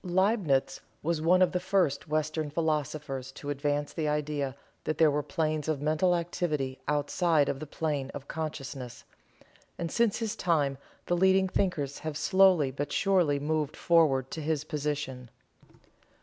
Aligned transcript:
Liebnitz 0.03 0.79
was 1.03 1.21
one 1.21 1.43
of 1.43 1.51
the 1.51 1.59
first 1.59 2.07
Western 2.07 2.49
philosophers 2.49 3.31
to 3.33 3.51
advance 3.51 3.93
the 3.93 4.07
idea 4.07 4.55
that 4.83 4.97
there 4.97 5.11
were 5.11 5.21
planes 5.21 5.67
of 5.67 5.79
mental 5.79 6.15
activity 6.15 6.79
outside 6.87 7.47
of 7.47 7.59
the 7.59 7.67
plane 7.67 8.09
of 8.15 8.27
consciousness, 8.27 9.03
and 9.77 9.91
since 9.91 10.17
his 10.17 10.35
time 10.35 10.75
the 11.05 11.15
leading 11.15 11.47
thinkers 11.47 11.99
have 11.99 12.17
slowly 12.17 12.71
but 12.71 12.91
surely 12.91 13.39
moved 13.39 13.77
forward 13.77 14.31
to 14.31 14.41
his 14.41 14.63
position. 14.63 15.29